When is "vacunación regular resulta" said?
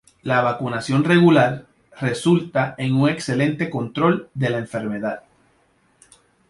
0.41-2.73